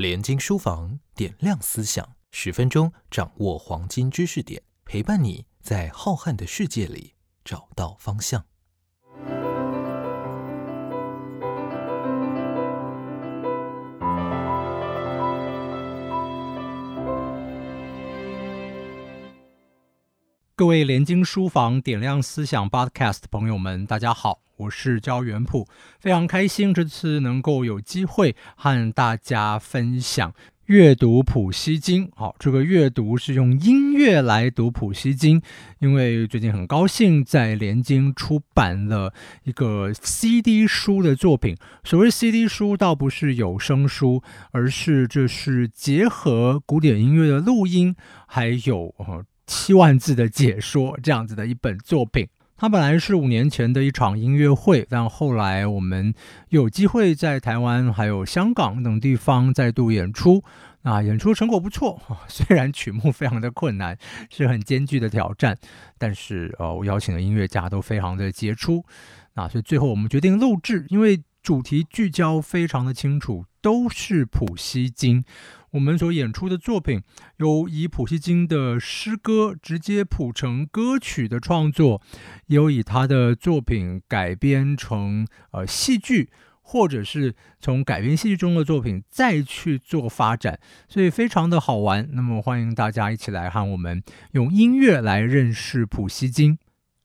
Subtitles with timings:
[0.00, 7.12] 连经书房点亮思想，十分钟掌握黄金知识点，陪伴你在浩瀚的世界里
[7.44, 8.46] 找到方向。
[20.56, 25.66] 各位连经书房点亮思想 Podcast 朋友们，大家好，我是焦元溥，
[25.98, 30.34] 非常开心这次能够有机会和大家分享
[30.66, 32.10] 阅读普希金。
[32.14, 35.40] 好，这个阅读是用音乐来读普希金，
[35.78, 41.56] 因为最近很高兴在连经出版了一个 CD 书的作品。
[41.82, 44.22] 所谓 CD 书，倒不是有声书，
[44.52, 49.24] 而是这是结合古典音乐的录音，还有呃。
[49.46, 52.28] 七万字的解说，这样子的一本作品，
[52.60, 56.12] 它本来是五年前的一场音乐会，但后来我们
[56.50, 60.44] 有机会在台湾还有香港等地方再度演出，
[60.82, 63.96] 啊，演出成果不错， 虽然曲目非常的困难，
[64.28, 65.56] 是很艰巨的挑战，
[65.96, 68.84] 但是呃，我邀请的音乐家都非常的杰出，
[69.32, 75.24] 啊，所以最后我们决定录制，因为主题聚焦非常的清楚，都是普希金。
[75.72, 77.02] 我们所演出的作品
[77.36, 82.02] 有以普希金的诗歌直接谱成歌曲的创作，
[82.46, 92.08] 也有以他的作品改编成呃戏剧，或者是从改编戏剧中的作品再去做发展，所以非常的好玩。
[92.12, 96.58] 那么欢迎大家一起来和我们用音乐来认识普希金。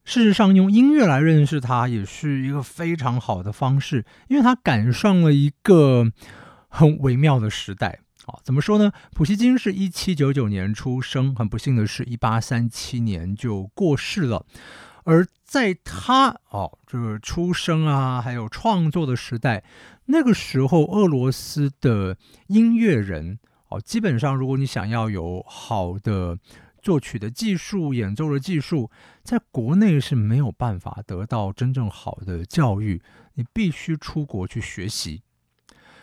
[0.04, 6.12] 事实上，用音乐来认识他也是一个非常好的方式，因为他赶上了一个
[6.68, 8.00] 很微妙的时代。
[8.28, 8.90] 好，怎么说呢？
[9.12, 14.44] 普希金是一七九九年出生，很不幸的是，一八三七年就过世了。
[15.04, 19.62] 而在他哦，这个出生啊，还有创作的时代，
[20.06, 23.38] 那个时候，俄罗斯的音乐人
[23.68, 26.36] 哦，基本上，如果你想要有好的
[26.82, 28.90] 作曲的技术、演奏的技术，
[29.22, 33.00] 在国内是没有办法得到真正好的教育，
[33.34, 35.22] 你必须出国去学习。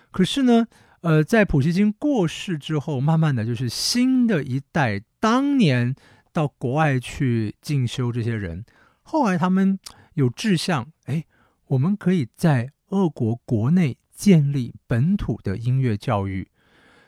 [0.10, 0.68] 可是呢？
[1.04, 5.94] 呃，在普希金过世之后，慢慢的就是新的一代，当年
[6.32, 8.64] 到国外去进修这些人，
[9.02, 9.78] 后来他们
[10.14, 11.26] 有志向，哎，
[11.68, 16.48] 我们可以在俄国国内建立本土的音乐教育，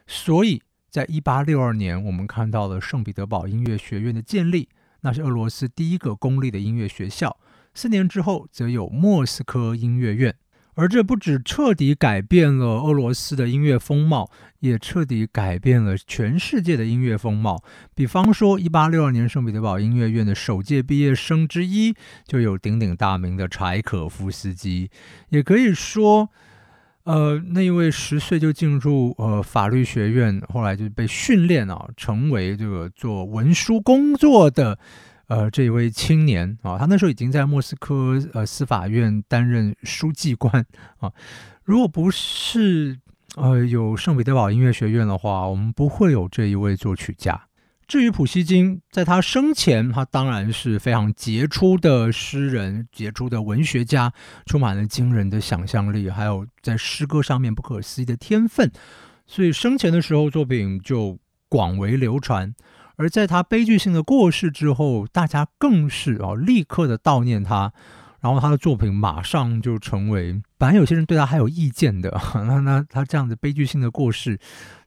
[0.06, 4.68] 所以在一八六二年，我们看到了圣彼得堡音乐学院的建立，
[5.02, 7.40] 那是俄罗斯第一个公立的音乐学校。
[7.74, 10.36] 四年之后，则有莫斯科音乐院。
[10.75, 17.63] 而这不止彻底改变了俄罗斯的音乐风貌，也彻底改变了全世界的音乐风貌。
[17.94, 21.94] 比方说，一八六二年圣彼得堡音乐院的首届毕业生之一
[22.28, 24.90] 就有鼎鼎大名的柴可夫斯基，
[25.30, 26.30] 也可以说，
[27.03, 34.78] 呃，那一位十岁就进入呃法律学院，后来就被训练啊，成为这个做文书工作的。
[35.28, 40.66] 呃，这一位青年啊，他那时候已经在莫斯科呃司法院担任书记官
[41.00, 41.12] 啊。
[41.63, 43.00] 如果不是
[43.35, 47.47] 呃有圣彼得堡音乐学院的话，我们不会有这一位作曲家。
[47.88, 54.12] 至于普希金，在他生前，他当然是非常杰出的诗人、杰出的文学家，
[54.47, 58.72] 充满了惊人的想象力，还有在诗歌上面不可思议的天分，
[59.28, 62.53] 所以生前的时候作品就广为流传。
[62.98, 67.72] 而在他悲剧性的过世之后，大家更是哦立刻的悼念他，
[68.22, 74.40] 然后他的作品马上就成为，本来有些人对他还有意见的， 那那他这样子悲剧性的过世，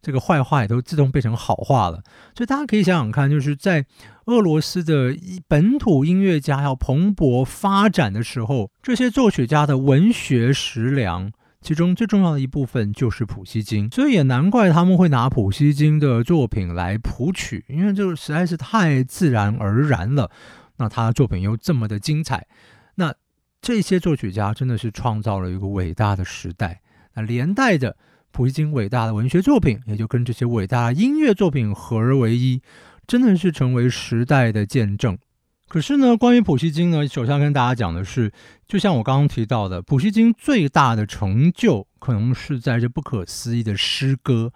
[0.02, 2.02] 这个坏话也都自动变成好话了。
[2.34, 3.84] 所以大家可以想想看，就是在
[4.26, 5.14] 俄罗斯的
[5.46, 11.30] 本土音乐家要蓬勃发展的时候，这些作曲家的文学食粮。
[11.60, 20.30] 其中最重要的一部分就是普希金，所以也难怪他们会拿普希金的作品来谱曲，因为这个实在是太自然而然了。
[20.76, 22.46] 那他的作品又这么的精彩，
[22.94, 23.12] 那
[23.60, 26.80] 这些作曲家真的是创造了一个伟大的时代。
[27.14, 27.96] 那连带着
[28.30, 32.62] 普希金伟大的文学作品，也就跟这些伟大的音乐作品合而为一，
[33.06, 35.18] 真的是成为时代的见证。
[35.68, 38.32] 可是呢，关于普希金呢，首先跟大家讲的是，
[38.66, 44.50] 就像我刚刚提到的，普希金最大的成就可能是在这不可思议的诗歌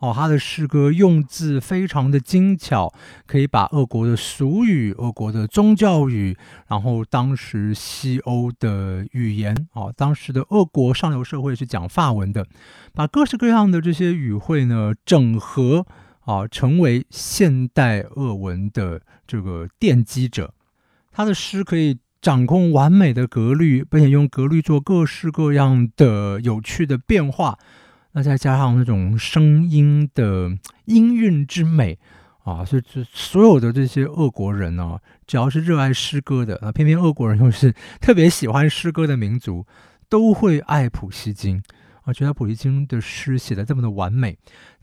[0.00, 2.92] 哦，他的诗歌用字非常的精巧，
[3.26, 6.36] 可以把俄国的俗语、俄国的宗教语，
[6.66, 12.46] 然后当时西欧的语言哦，当时的俄国上流社会是讲法文的，
[12.92, 15.86] 把各式各样的这些语汇呢整合
[16.26, 20.52] 啊，成为现代俄文的这个奠基者。
[21.18, 27.58] 他的诗可以掌控完美的格律，并且用格律做各式各样的有趣的变化。
[28.12, 31.98] 那再加上那种声音的音韵之美
[32.44, 39.66] 啊，所以这所有的这些俄国人呢，只要是热爱诗歌的啊，偏偏俄国人又是特别喜欢诗歌的民族，
[40.08, 41.60] 都会爱普希金
[42.04, 44.38] 啊，觉得普希金的诗写的这么的完美。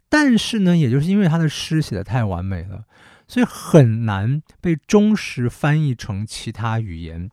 [0.09, 2.83] 但是呢，也就是因为他的诗写的太完美了，
[3.27, 7.30] 所以很难被忠实翻译成其他语言。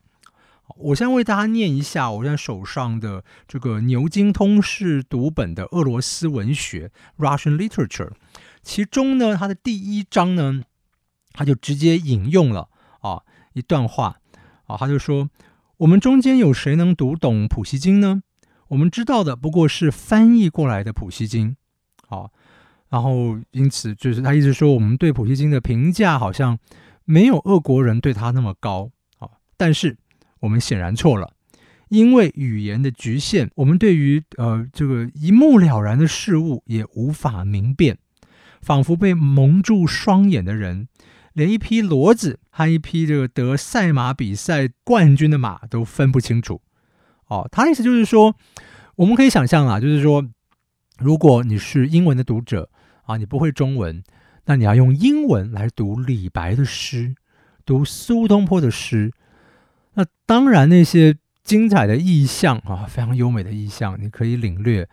[0.77, 8.13] 我先为大家念一下我现在手上的这个牛津通识读本的俄罗斯文学 （Russian Literature），
[8.63, 10.63] 其中呢，它的第一章呢，
[11.33, 12.69] 他就直接引用了
[13.01, 13.21] 啊
[13.53, 14.17] 一段话
[14.65, 15.29] 啊，他就说
[15.77, 18.23] ：“我们中间有谁能读懂普希金呢？
[18.69, 21.55] 我们知道的不过是翻译过来的普希金。”
[22.07, 22.31] 好，
[22.93, 26.59] 然后因此就是他一直说，我们对普希金的评价好像
[27.05, 29.97] 没有俄国人对他那么高啊，但是。
[30.43, 31.31] 我们显然错了，
[31.87, 37.97] 因为语言的局限，我们对于呃这个一目了然的事物也无法明辨，
[38.61, 40.89] 仿佛被蒙住双眼的人，
[41.31, 46.59] 连一匹骡子和一匹这个得赛马比赛冠军的马都分不清楚。
[47.27, 48.35] 哦，他的意思就是说，
[48.97, 50.27] 我们可以想象啊，就是说，
[50.97, 52.69] 如果你是英文的读者
[53.05, 54.03] 啊，你不会中文，
[54.45, 57.15] 那你要用英文来读李白的诗，
[57.65, 59.11] 读苏东坡的诗。
[59.93, 64.87] 那当然，那些精彩的意象啊，非常优美的意象，你可以领略。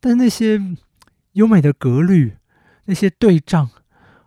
[0.00, 0.60] 但那些
[1.32, 2.36] 优美的格律、
[2.84, 3.70] 那些对仗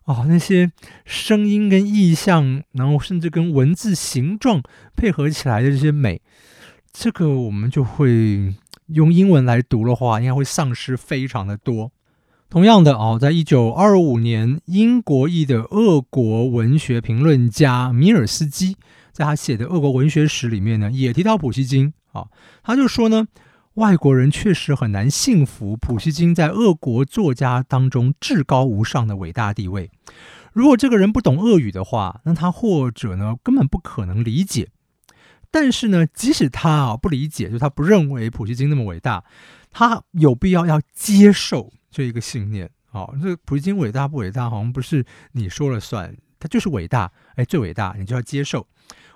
[0.06, 0.72] 啊，那些
[1.06, 4.62] 声音跟意象，然后甚至跟文字形状
[4.96, 6.22] 配合起来的这些美，
[6.92, 8.54] 这个我们就会
[8.88, 11.92] 用英文来读的话，应该会丧失非常的多。
[12.54, 18.78] 同样的哦，在一九二五年，英国裔的俄国文学评论家米尔斯基。
[19.12, 22.28] 在他写的俄国文学史里面呢，也提到普希金啊，
[22.62, 23.28] 他就说呢，
[23.74, 29.90] 外国人确实很难信服普希金在俄国作家当中至高无上的伟大地位。
[30.52, 34.70] 如果这个人不懂俄语的话，那他或者呢根本不可能理解。
[35.50, 39.24] 但是呢，即使他啊不理解，就他不认为普希金那么伟大，
[39.74, 43.10] 他有必要要接受这一个信念啊。
[43.22, 45.04] 这普希金伟大不伟大，好像不是
[45.34, 48.68] 你说了算，他就是伟大，哎，最伟大，你就要接受。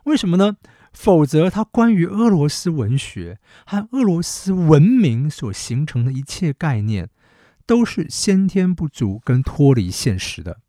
[0.03, 0.57] 为什么呢？
[0.93, 7.09] 否则，他关于俄罗斯文学和俄罗斯文明所形成的一切概念，
[7.67, 10.61] 都是先天不足跟脱离现实的。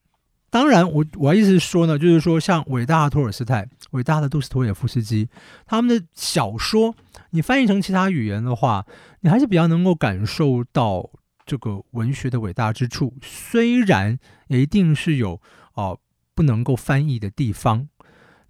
[0.51, 5.29] 当然，我我意思是说呢，就是说，像伟大的托尔斯泰、伟大的杜斯托耶夫斯基，
[5.67, 6.95] 他们的小说，
[7.31, 8.87] 你翻译成其他语言的话，
[9.21, 11.11] 你还是比较能够感受到
[11.45, 13.15] 这个文学的伟大之处。
[13.23, 14.19] 虽然
[14.49, 15.41] 也一定是有
[15.73, 15.97] 啊
[16.35, 17.89] 不能够翻译的地方，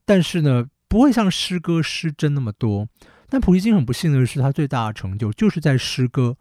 [0.04, 0.66] 但是呢。
[0.90, 2.88] 不会像诗歌诗真那么多，
[3.28, 6.38] 但普希金很不幸的是，他最大的成就就是在诗歌，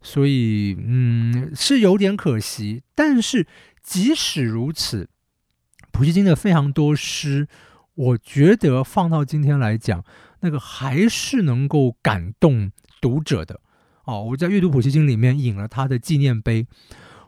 [0.00, 2.82] 所以嗯是有点可惜。
[2.94, 3.46] 但是
[3.82, 5.08] 即使如此，
[5.90, 7.48] 普希金的非常多诗，
[7.94, 10.04] 我觉得放到今天来讲，
[10.40, 13.60] 那个还是能够感动读者的。
[14.04, 16.66] 哦，我在阅读普希金里面引了他的纪念碑，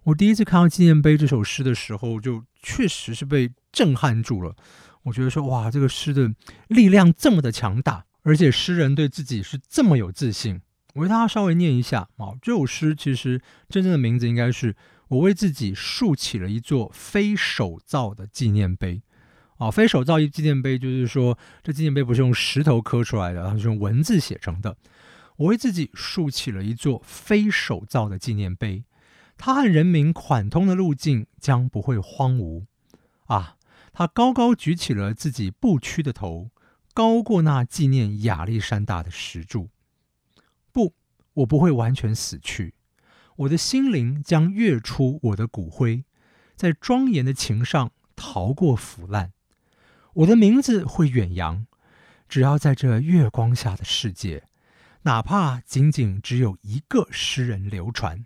[0.05, 4.57] 我第一次看到纪念碑这首诗的时候，就确实是被震撼住了。
[5.05, 6.33] 我觉得说哇，这个诗的
[6.69, 10.61] 力量这么的强大，而且诗人对自己是这么有自信。
[10.95, 14.77] 我为大家稍微念一下啊，这首诗其实真正的名字应该是
[15.09, 19.03] “我为自己竖起了一座非手造的纪念碑”。
[19.59, 24.77] 啊，非手造一纪念碑就是说，这纪念碑不是用石头刻出来的，它是用文字写成的。
[25.37, 28.85] 我为自己竖起了一座非手造的纪念碑，
[29.39, 32.65] 它和人民款通的路径将不会荒芜
[33.27, 33.57] 啊。
[33.95, 36.51] 他高高举起了自己不屈的头，
[36.93, 39.69] 高过那纪念亚历山大的石柱。
[41.35, 42.75] 我不会完全死去，
[43.37, 46.05] 我的心灵将跃出我的骨灰，
[46.55, 49.33] 在庄严的琴上逃过腐烂。
[50.15, 51.67] 我的名字会远扬，
[52.29, 54.45] 只要在这月光下的世界，
[55.03, 58.25] 哪怕仅仅只有一个诗人流传，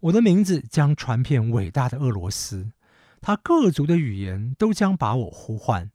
[0.00, 2.72] 我的名字将传遍伟大的俄罗斯。
[3.22, 5.90] 他各族的语言都将把我呼唤，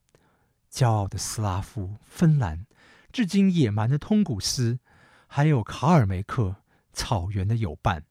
[0.70, 2.66] 骄傲的斯拉夫、芬兰，
[3.12, 4.80] 至今野蛮的通古斯，
[5.34, 6.58] 还有卡尔梅克
[6.92, 8.04] 草原的友伴。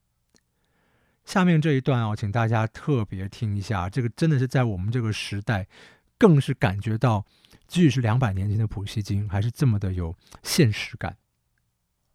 [1.23, 5.69] 下面这一段哦，请大家特别听一下，这个真的是在我们这个时代，
[6.17, 7.27] 更是感觉到，
[7.69, 11.19] 即使是两百年前的普希金，还是这么的有现实感。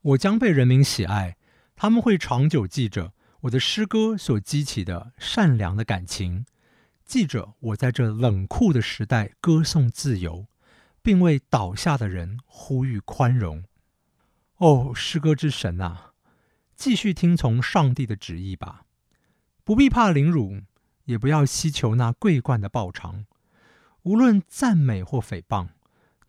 [0.02, 1.38] 我将被人民喜爱，
[1.76, 6.48] 他们会长久记着我的诗歌所激起的善良的感情。
[7.06, 10.48] 记着，我在这冷酷的时代歌颂自由，
[11.04, 13.64] 并为倒下的人呼吁宽容。
[14.58, 16.14] 哦，诗歌之神啊，
[16.76, 18.86] 继续听从上帝的旨意吧，
[19.64, 20.62] 不必怕凌辱，
[21.06, 23.26] 也不要希求那桂冠的报偿。
[24.04, 25.70] 无论赞美或诽谤，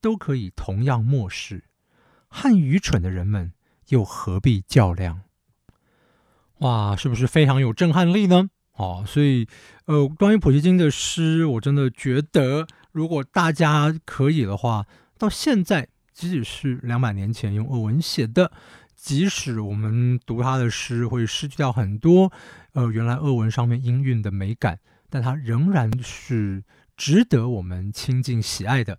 [0.01, 1.65] 都可以同样漠视。
[2.29, 3.53] 和愚蠢的人们
[3.89, 5.23] 又何必较量？
[6.59, 8.51] 哇，是不是非常有震撼力呢？
[8.73, 9.47] 哦，所以，
[9.85, 18.51] 呃，关于普希金的诗，我真的觉得，如果大家可以的话，到现在，即使是两百年前用俄文写的，
[18.95, 22.33] 即使我们读他的诗会失去掉很多，
[22.73, 24.79] 呃，原来俄文上面音韵的美感，
[25.11, 26.65] 但它仍然是
[26.97, 28.99] 值得我们亲近喜爱的。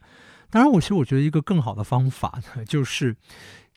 [0.51, 3.15] 当然，我其实我觉得一个更好的方法呢，就是。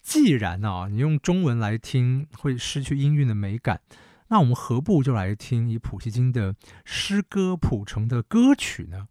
[0.02, 3.80] 既然啊，你用中文来听会失去音韵的美感，
[4.28, 6.54] 那我们何不就来听以普希金的
[6.86, 9.08] 诗歌谱成的歌曲呢？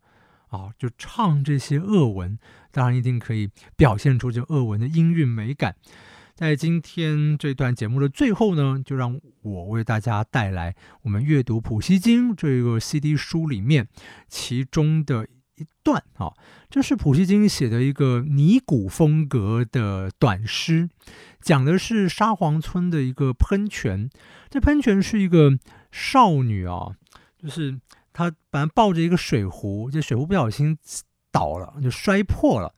[0.49, 2.37] 啊，就唱这些俄文，
[2.71, 5.75] 当然一定可以表现出这俄文的音韵美感。
[6.35, 13.87] 在今天这段节目的最后呢，就让我为大家带来我们阅读普希金这个 CD 书里面
[14.27, 15.27] 其中的。
[15.59, 16.31] 一段啊，
[16.69, 20.87] 这是普希金写的一个尼古风格的短诗，
[21.41, 24.09] 讲的是沙皇村的一个喷泉。
[24.49, 25.59] 这喷泉是一个
[25.91, 26.95] 少女啊，
[27.37, 27.77] 就是
[28.19, 30.77] 他本来抱着一个水壶，这水壶不小心
[31.31, 32.75] 倒了，就摔破了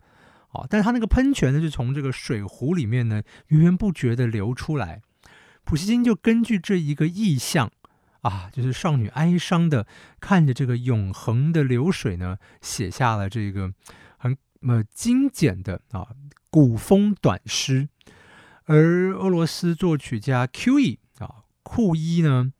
[0.52, 0.64] 啊。
[0.70, 5.02] 但是他那个喷泉呢，就从这个水壶里面呢源源不绝的流出来。
[5.64, 7.72] 普希金就根据这一个意象。
[8.20, 9.84] 啊，就是少女哀伤的
[10.20, 13.72] 看着这个永恒的流水呢，写下了这个
[14.16, 16.06] 很呃精简的啊
[16.48, 17.88] 古风短诗。
[18.66, 21.00] 而俄罗斯作曲家 Q.E.
[21.18, 22.52] 啊库伊呢，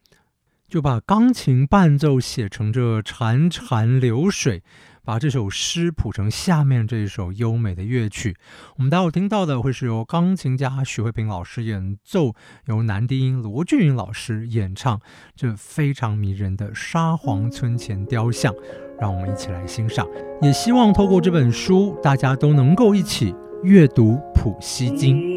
[0.73, 4.63] 就把钢琴伴奏写成这潺潺流水。
[5.05, 8.37] 把这首诗谱成下面这首优美的乐曲。
[8.77, 12.33] 我们待会听到的会是由钢琴家许慧平老师演奏，
[12.67, 14.99] 由男低音罗俊云老师演唱，
[15.37, 18.55] 这非常迷人的沙皇村前雕像。
[18.99, 20.07] 让我们一起来欣赏。
[20.41, 25.32] 也希望透过这本书，大家都能够一起阅读普希金。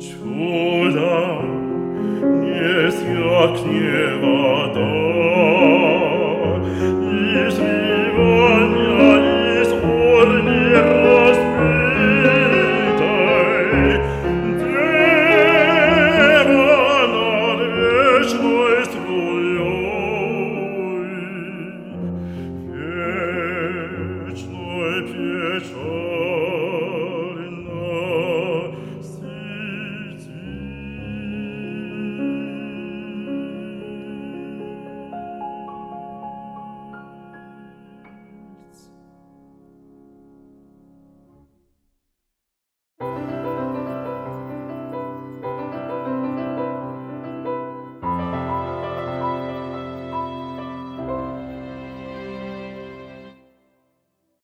[0.00, 1.42] Чудо
[2.42, 5.03] не сяк не вода,